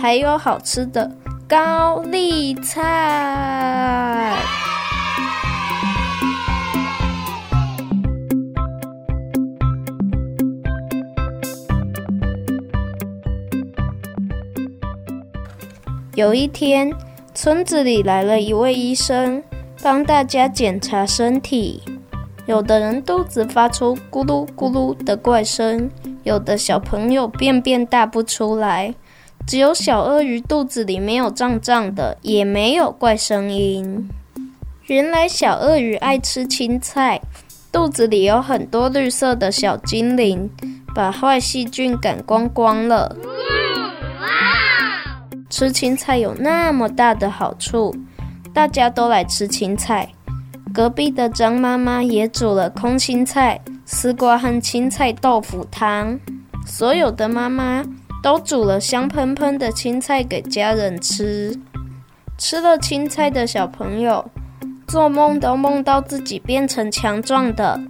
[0.00, 1.10] 还有好吃的
[1.48, 4.36] 高丽菜。
[16.14, 16.92] 有一天，
[17.34, 19.42] 村子里来了一位医生，
[19.82, 21.82] 帮大家检查身体。
[22.46, 25.90] 有的人肚子发出咕噜咕噜的怪声，
[26.22, 28.94] 有的小朋友便便大不出来，
[29.44, 34.08] 只有小鳄鱼肚子里没有胀胀的，也没有怪声音。
[34.86, 37.20] 原来小鳄鱼爱吃青菜，
[37.72, 40.48] 肚子里有很多绿色的小精灵，
[40.94, 43.16] 把坏细菌赶光光了。
[45.56, 47.94] 吃青菜有那么大的好处，
[48.52, 50.08] 大家都来吃青菜。
[50.74, 56.18] 隔壁的张妈妈也煮了空心菜、丝瓜和青菜豆腐汤。
[56.66, 57.84] 所有的妈妈
[58.20, 61.56] 都煮了香喷喷的青菜给家人吃。
[62.36, 64.28] 吃了青菜的小朋友，
[64.88, 67.80] 做梦都梦到自己变成强壮的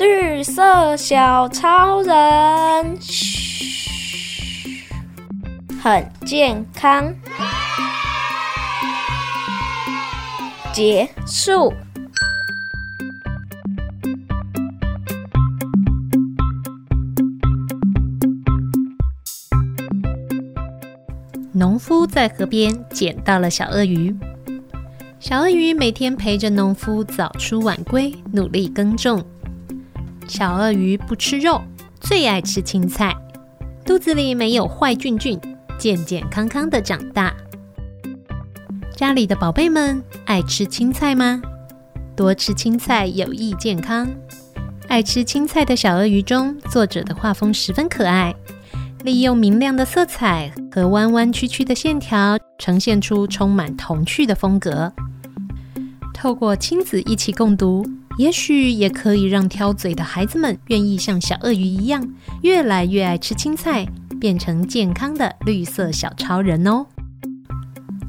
[0.00, 2.98] 绿色小超人。
[5.82, 7.12] 很健康。
[10.72, 11.74] 结束。
[21.50, 24.14] 农夫在河边捡到了小鳄鱼。
[25.18, 29.20] 小鳄鱼每天陪着农夫早出晚归，努力耕种。
[30.28, 31.60] 小鳄鱼不吃肉，
[32.00, 33.12] 最爱吃青菜，
[33.84, 35.36] 肚子里没有坏菌菌。
[35.82, 37.34] 健健康康的长大。
[38.94, 41.42] 家里的宝贝们爱吃青菜吗？
[42.14, 44.08] 多吃青菜有益健康。
[44.86, 48.32] 爱吃青菜的小鳄鱼中，作者的画风十分可爱，
[49.02, 54.92] 利用明亮的色彩和弯弯曲曲的线条，呈现出充满童趣的风格。
[56.14, 57.84] 透过亲子一起共读，
[58.18, 62.08] 也许也可以让挑嘴的孩子们愿意像小鳄鱼一样，
[62.42, 63.84] 越来越爱吃青菜。
[64.22, 66.86] 变成健康的绿色小超人哦！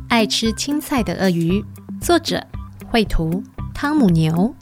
[0.10, 1.66] 爱吃青菜的鳄鱼，
[2.00, 2.46] 作者
[2.86, 3.42] 绘图
[3.74, 4.54] 汤姆牛，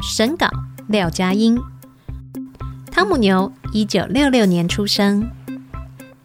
[0.00, 0.48] 审稿
[0.88, 1.56] 廖佳音。
[2.90, 5.24] 汤姆牛一九六六年出生，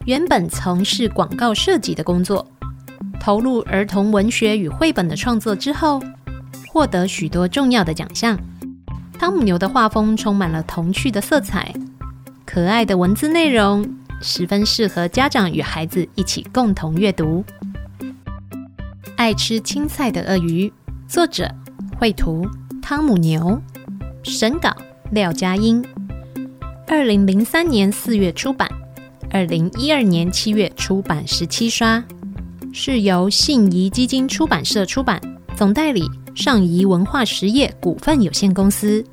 [0.05, 2.43] 原本从事广告设计的工作，
[3.19, 6.01] 投入儿童文学与绘本的创作之后，
[6.67, 8.35] 获得许多重要的奖项。
[9.19, 11.71] 汤姆牛的画风充满了童趣的色彩，
[12.43, 13.87] 可爱的文字内容。
[14.21, 17.43] 十分适合家长与孩子一起共同阅读。
[19.15, 20.71] 爱吃青菜的鳄鱼，
[21.07, 21.49] 作者
[21.97, 22.47] 绘图
[22.81, 23.61] 汤姆牛，
[24.23, 24.75] 审稿
[25.11, 25.83] 廖佳音。
[26.87, 28.69] 二零零三年四月出版，
[29.29, 32.03] 二零一二年七月出版十七刷，
[32.73, 35.21] 是由信谊基金出版社出版，
[35.55, 39.03] 总代理上谊文化实业股份有限公司。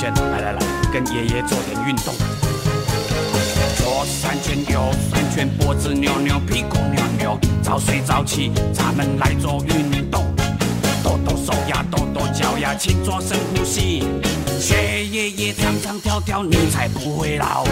[0.00, 0.58] 来来来，
[0.90, 2.14] 跟爷爷做点运动。
[3.76, 4.80] 左三圈，右
[5.10, 10.24] 三圈，脖子扭扭，屁股扭扭，早睡早起，咱们来做运动。
[11.04, 14.04] 抖抖手呀，抖抖脚呀，呀，请做深呼吸。
[14.58, 17.64] 学爷爷唱唱跳跳，你才不会老。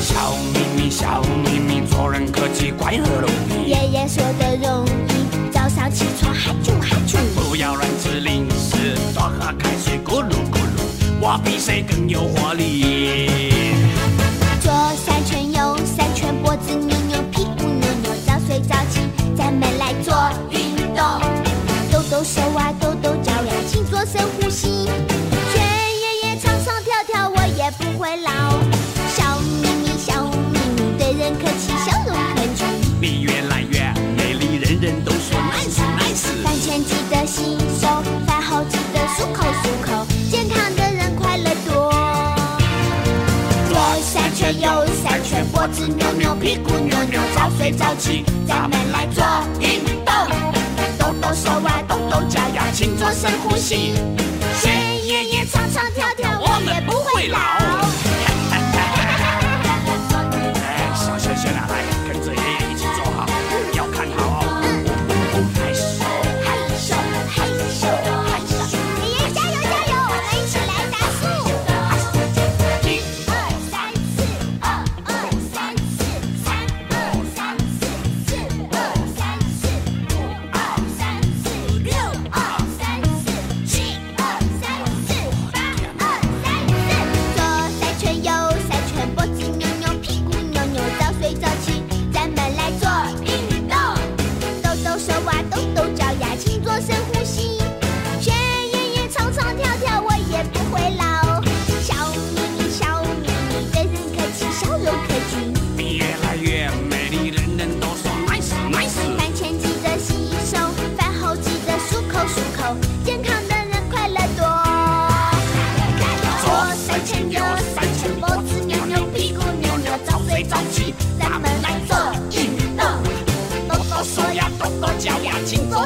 [0.00, 3.68] 笑眯眯，笑眯眯，做人客气，快乐容易。
[3.68, 7.18] 爷爷说的容易，早上起床哈啾哈啾。
[7.36, 10.47] 不要乱吃零食，多喝开水咕噜。
[11.20, 13.74] 我比谁更有活力。
[14.60, 14.72] 左
[15.04, 19.00] 三圈，右三圈，脖子扭扭，屁股扭扭，早睡早起，
[19.36, 20.14] 咱们来做
[20.50, 21.04] 运动。
[21.90, 24.88] 抖抖手啊，抖抖脚呀，请做深呼吸。
[25.52, 28.30] 全爷爷唱唱跳跳，我也不会老，
[29.16, 32.64] 笑眯眯，笑眯眯，对人客气，笑容可掬。
[33.00, 36.44] 你越来越美丽，人人都说 nice nice。
[36.44, 37.88] 饭前记得洗手，
[38.24, 40.06] 饭后记得漱口漱口，
[44.48, 49.22] 圈，右三圈，脖子扭扭，屁股扭扭，早睡早起，咱们来做
[49.60, 50.14] 运动。
[50.98, 53.94] 动动手啊，动动脚呀，请做深呼吸。
[54.58, 54.70] 学
[55.04, 58.07] 爷爷唱唱跳跳，我们不会老。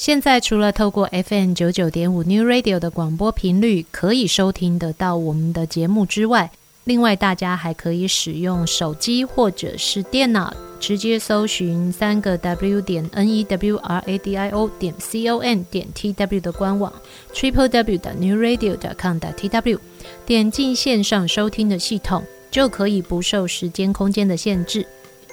[0.00, 6.50] 现在除了透过 FM 九九点五 New Radio 的广播频率可以收听得到我们的节目之外，
[6.84, 15.86] 另外大家还可以使用手机或者是电脑，直接搜寻三个 W 点 N E W R A D I O 点 C O N 点
[15.92, 16.90] T W 的官网
[17.34, 19.78] Triple W 的 New Radio 点 com 的 T W，
[20.24, 24.86] 点进线上收听的系统，就可以不受时间空间的限制。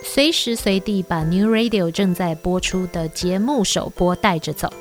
[0.04, 4.72] 随时随地把 New Radio 正在播出的节目首播带着走，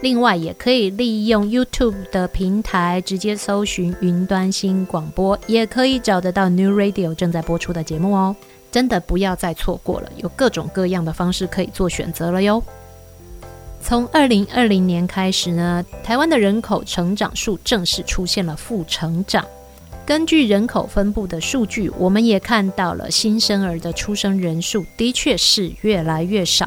[0.00, 8.34] 另外也可以利用 YouTube 的平台直接搜寻云端新广播，也可以找得到 New Radio 正在播出的节目哦。
[8.70, 12.62] 真的不要再错过了，有各种各样的方式可以做选择了哟。
[13.80, 19.44] 从二零二零年开始呢，台湾的人口成长数正式出现了负成长。
[20.08, 26.66] 根据人口分布的数据，我们也看到了新生儿的出生人数的确是越来越少。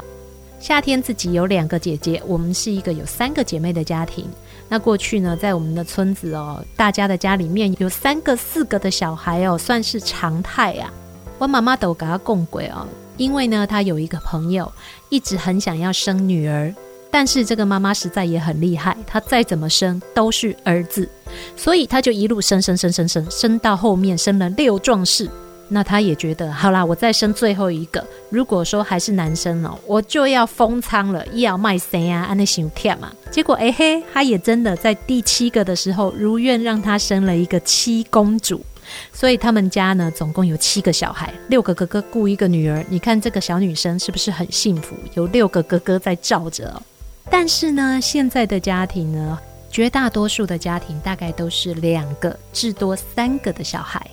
[0.60, 4.30] 夏天自己有两个姐姐，我们是一个有三个姐妹的家庭。
[4.68, 10.94] 那过去呢，在我们的村子哦，大家的家里面有三个、四个的小孩哦，算是常态啊。
[11.38, 12.86] 我妈妈都给她供鬼哦，
[13.16, 14.70] 因为呢，她有一个朋友
[15.08, 16.72] 一直很想要生女儿。
[17.12, 21.06] 但是这个妈妈实在也很厉害，她再怎么生都是儿子，
[21.54, 25.30] 所以她就一路生生生生生生到后面生了六壮士。
[25.68, 32.22] 那她也觉得好啦，我再生最后一个，如果说还是男生哦，我就要封仓了，要卖谁啊？
[32.22, 33.12] 安那想跳嘛。
[33.30, 38.64] 结果哎嘿，她也真的在第七个的时候如愿让她生了一个七公主。
[39.12, 42.84] 所以他们家呢，总共有七个小孩，六个哥哥雇一个女儿。
[42.90, 44.96] 你看这个小女生是不是很幸福？
[45.14, 46.82] 有六个哥哥在罩着。
[47.30, 49.38] 但是呢，现在的家庭呢，
[49.70, 54.04] 绝大多数的家庭大概都是两个至多三个的小孩。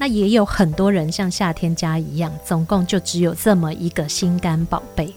[0.00, 5.12] 那也有很多人像夏天家一样，总共就只有这么一个心肝宝贝。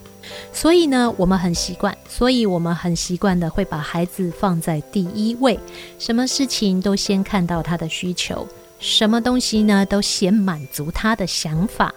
[0.51, 5.59] 所以呢，我们很习惯，所以我们很习惯的会把孩子放在第一位，
[5.99, 8.47] 什么事情都先看到他的需求，
[8.79, 11.93] 什么东西呢都先满足他的想法。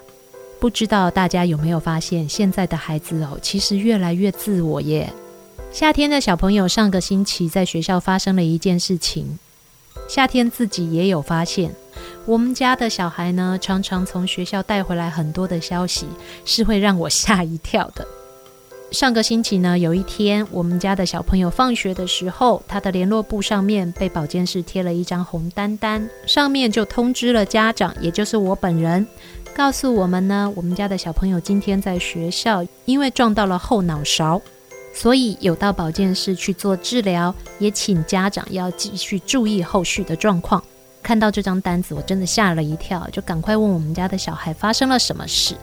[0.61, 5.11] 不知道大家有没有发现，现在的孩子哦，其实越来越自我耶。
[5.75, 9.41] 夏天的小朋友上个星期在学校发生了一件事情，
[10.09, 11.75] 夏天自己也有发现，
[12.27, 16.07] 我们家的小孩呢，常常从学校带回来很多的消息，
[16.45, 18.07] 是会让我吓一跳的。
[18.93, 29.05] 上个星期呢，有一天，我们家的小朋友放学的时候，他的联络簿上面被保健室贴了一张红单单，上面就通知了家长，也就是我本人，
[29.53, 34.41] 告诉我们呢，我们家的小朋友今天在学校因为撞到了后脑勺，
[34.95, 40.63] 所以有到保健室去做治疗，也请家长要继续注意后续的状况。
[41.03, 45.55] 看到这张单子，我真的吓了一跳，就赶快问我们家的小孩发生了什么事，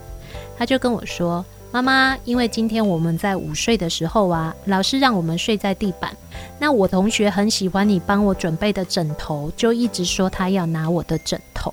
[0.56, 1.44] 他就跟我说。
[1.72, 6.14] 妈妈，因为今天我们在午睡的时候啊，老师让我们睡在地板。
[6.58, 11.72] 那我同学很喜欢你帮我准备的枕头，就一直说他要拿我的枕头。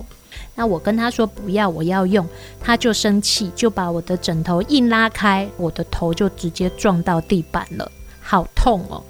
[0.60, 2.28] 那我跟他说不要，我要用，
[2.60, 7.90] 他就生气，就把我的枕头硬拉开，我的头就直接撞到地板了，
[8.20, 9.02] 好痛哦！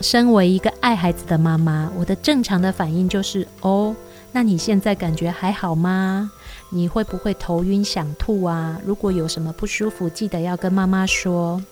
[0.00, 3.94] 身为一个爱孩子的妈妈，我的正常的反应就是哦，
[4.32, 6.28] 那你现在感觉还好吗？
[6.70, 8.76] 你会不会头晕想吐啊？
[8.84, 11.62] 如果有什么不舒服，记得要跟妈妈说。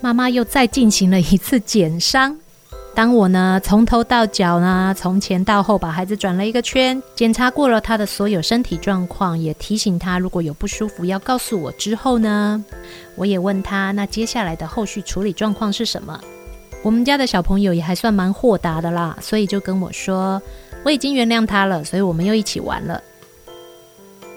[0.00, 2.38] 妈妈又再进行了一次减伤。
[2.94, 12.62] 当我呢从头到脚呢，从前到后把孩子转了一个圈，检查过了他的所有身体状况，也提醒他如果有不舒服要告诉我之后呢，
[13.14, 16.20] 我也问他那接下来的后续处理状况是什么？
[16.82, 20.40] 我们家的小朋友也还算蛮豁达的啦，所以就跟我说
[20.84, 23.02] 我已经原谅他了，所以我们又一起玩了。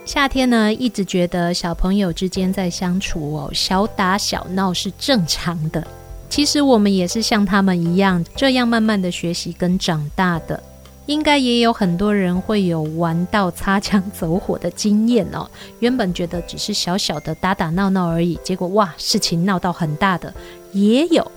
[0.06, 5.86] 夏天呢，一直觉得小朋友之间在相处哦，小打小闹是正常的。
[6.30, 10.62] 其实我们也是像他们一样，这样慢慢的学习跟长大的。
[11.06, 15.46] 应该也有很多人会有玩到擦枪走火的经验哦。
[15.80, 20.34] 原本觉得只是小小的打打闹闹而已，结果哇，事情闹到很大的
[20.72, 21.30] 也有。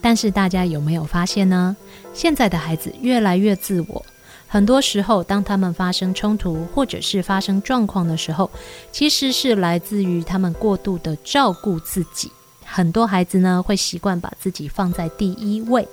[0.00, 1.76] 但是大家有没有发现呢？
[2.12, 4.04] 现在的孩子越来越自我。
[4.48, 8.50] 很多时候，当他们发生冲突或者是发生状况的时候，
[8.90, 12.30] 其实是来自于他们过度的照顾自己。
[12.74, 15.86] 很多孩子呢，会习惯把自己放在第一位。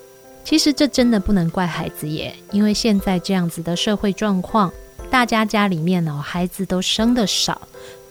[0.46, 4.72] 其实这真的不能怪孩子耶，因为现在这样子的社会状况，
[5.12, 7.62] 大家家里面哦，孩子都生得少，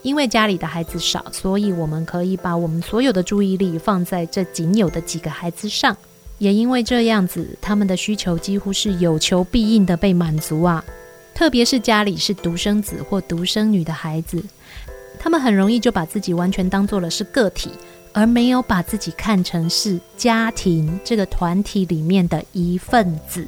[0.02, 5.96] 因为家里的孩子少，所以我们可以把我们所有的注意力放在这仅有的几个孩子上。
[6.36, 10.84] 也因为这样子，他们的需求几乎是有求必应的被满足啊。
[11.34, 14.44] 特别是家里是独生子或独生女的孩子，
[15.18, 17.70] 他们很容易就把自己完全当做了是个体，
[18.12, 23.46] 而没有把自己看成是家庭这个团体里面的一份子。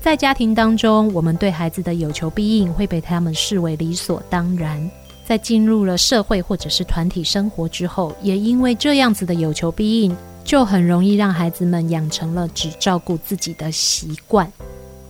[0.00, 4.90] 在家庭当中，我们对孩子的有求必应会被他们视为理所当然。
[5.24, 10.16] 在进入了社会或者是团体生活之后，也因为这样子的有求必应。
[10.42, 14.50] 就很容易让孩子们养成了只照顾自己的习惯。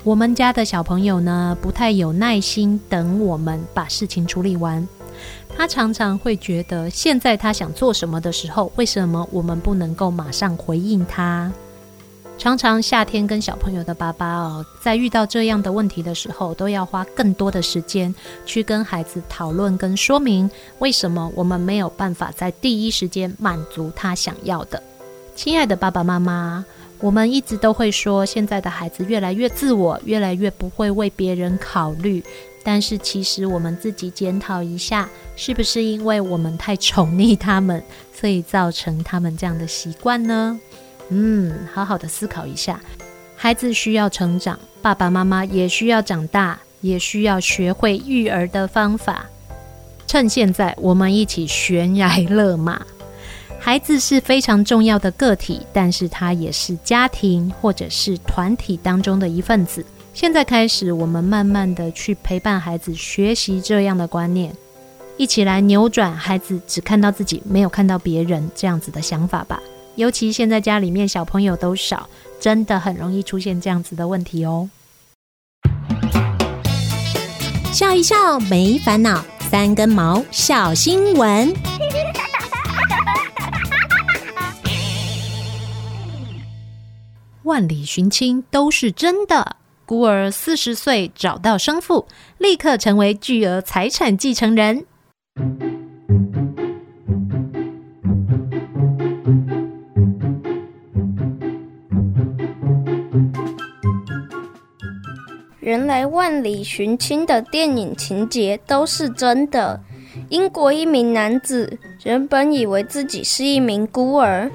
[0.02, 4.86] 我们家的小朋友呢，不太有耐心等我们把事情处理完。
[5.60, 11.52] 他常常会觉得，现在他想做什么的时候，为什么我们不能够马上回应他？
[12.38, 18.14] 常常夏天跟小朋友的爸爸哦，在遇到这样的问题的时候，都要花更多的时间
[18.46, 24.82] 去跟孩子讨论跟说明，为什么我们没有办法在第一时间满足他想要的。
[25.36, 26.64] 亲爱的爸爸妈妈，
[27.00, 32.24] 我们一直都会说，现在的孩子越来越自我，越来越不会为别人考虑。
[32.62, 37.82] 但是，其实我们自己检讨一下，是不是因为我们太宠溺他们，
[38.14, 40.60] 所以造成他们这样的习惯呢？
[41.08, 42.80] 嗯，好好的思考一下。
[43.34, 49.24] 孩子需要成长，爸爸妈妈也需要长大，也需要学会育儿的方法。
[50.06, 52.84] 趁现在，我们一起悬崖勒马。
[53.58, 59.84] 孩子是非常重要的个体，但是他也是家庭或者是团体当中的一份子。
[60.20, 64.54] 现在开始，我们慢慢的去陪伴孩子学习这样的观念，
[65.16, 69.58] 一起来扭转孩子只看到自己，没有看到别人这样子的想法吧。
[69.94, 72.06] 尤其现在家里面小朋友都少，
[72.38, 74.68] 真的很容易出现这样子的问题哦。
[77.72, 81.50] 笑一笑，没烦恼，三根毛，小新闻。
[87.44, 89.56] 万里寻亲都是真的，
[89.90, 92.06] 孤儿四十岁找到生父，
[92.38, 94.86] 立刻成为巨额财产继承人。
[105.58, 109.80] 原来万里寻亲的电影情节都是真的。
[110.28, 114.48] 英国一名男子原本以为自己是一名孤儿，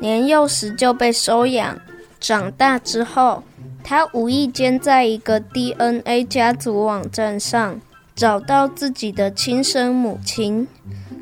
[0.00, 1.78] 年幼时就被收养。
[2.18, 3.42] 长大之后，
[3.88, 7.80] 他无意间在一个 DNA 家族网站上
[8.14, 10.68] 找到自己的亲生母亲。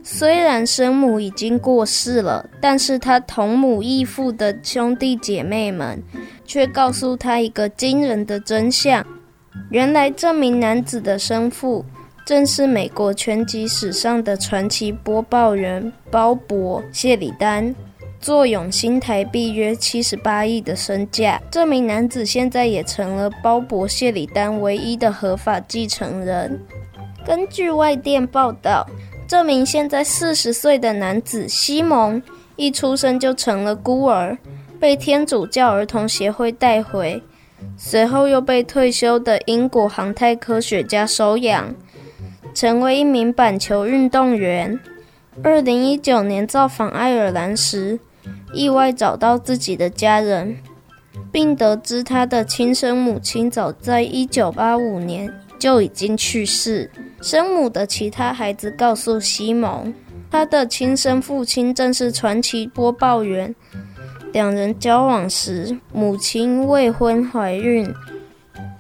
[0.03, 6.03] 虽然生母已经过世了，但是他同母异父的兄弟姐妹们
[6.45, 9.07] 却告诉他一个惊人的真相：
[9.71, 11.85] 原来这名男子的生父
[12.25, 17.73] 正是美国拳击史上的传奇播报员鲍勃·谢里丹，
[18.21, 21.41] 坐拥新台币约七十八亿的身价。
[21.51, 26.61] 这名男子现在也成了鲍勃·谢里丹唯一的合法继承人。
[27.27, 28.87] 根据外电报道。
[29.29, 32.23] 这名现在四十岁的男子西蒙，
[32.55, 34.39] 一出生就成了孤儿，
[34.79, 37.21] 被天主教儿童协会带回，
[37.77, 41.75] 随后又被退休的英国航太科学家收养，
[42.55, 44.79] 成为一名板球运动员。
[45.43, 47.99] 二零一九年造访爱尔兰时，
[48.53, 50.57] 意外找到自己的家人，
[51.31, 56.91] 并得知他的亲生母亲早在一九八五年就已经去世。
[57.21, 59.93] 生母的其他孩子告诉西蒙，
[60.31, 63.55] 他的亲生父亲正是传奇播报员。
[64.33, 67.93] 两人交往时，母亲未婚怀孕。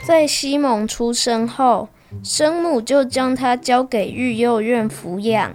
[0.04, 1.88] 在西蒙出生后，
[2.22, 5.52] 生母就将他交给育幼院抚养。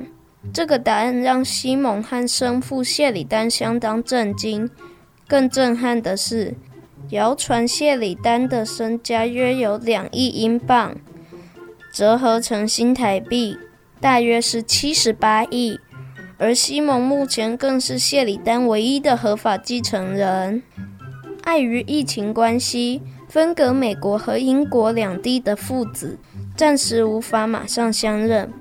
[0.54, 4.70] 这个答案让西蒙和生父谢里丹相当震惊。
[5.28, 6.56] 更震撼的是，
[7.10, 10.96] 谣传谢里丹的身家约有两亿英镑。
[11.94, 13.58] 折合成新台币，
[14.00, 15.80] 大约是七十八亿。
[16.38, 20.64] 而西蒙目前更是谢里丹唯一的合法继承人。
[21.44, 26.18] 碍于疫情关系，分隔美国和英国两地的父子
[26.58, 28.52] 暂时无法马上相认。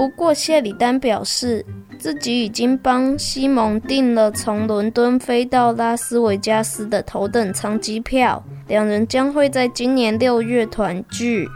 [0.00, 1.62] 不过，谢里丹表示
[1.98, 11.46] 自己已经帮西蒙订了从伦敦飞到拉斯维加斯的头等舱机票，两人将会在今年六月团聚。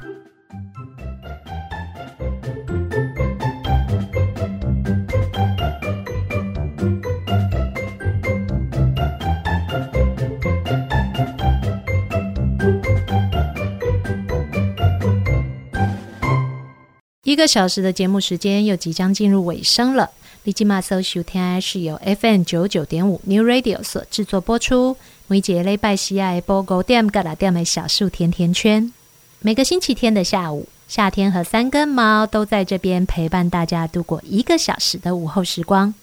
[17.24, 20.10] 一个小时的节目时间又即将进入尾声了。
[20.42, 24.98] 立即马搜秀》天 I 是由 FM 九九点五 New Radio 所制作播出。
[25.26, 28.92] 每节礼拜四爱播五点到六点的小树甜甜圈。
[29.40, 35.94] 每个星期天的下午，夏天和三根毛都在这边陪伴大家度过一个小时的午后时光。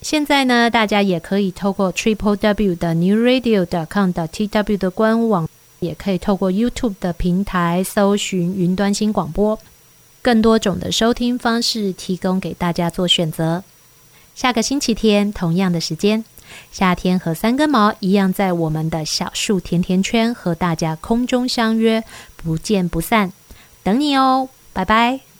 [0.00, 5.46] 现在呢，大家也可以透过 Triple W 的 New Radio dot com 的 TW 的官网，
[5.80, 9.58] 也可以透过 YouTube 的平台搜寻云端新广播。
[10.24, 13.62] 更多种的收听方式提供给大家做选择。
[14.34, 16.24] 下个星期天同样的时间，
[16.72, 22.02] 夏天和三根毛一样在我们的小树甜甜圈和大家空中相约，
[22.38, 23.34] 不见不散。
[23.82, 25.33] 等你哦，拜拜。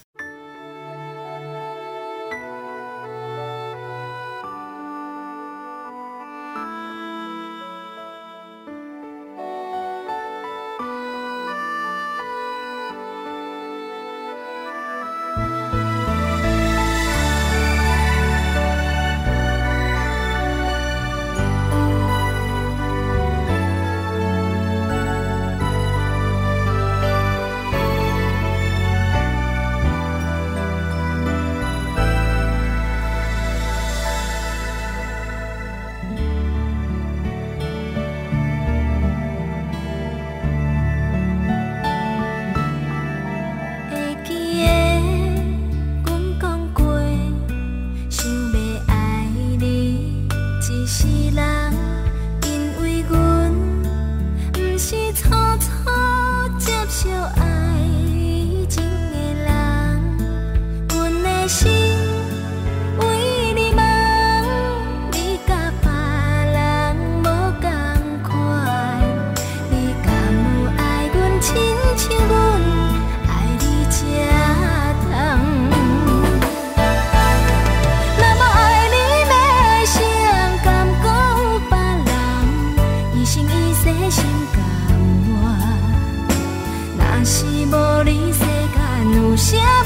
[89.54, 89.83] 别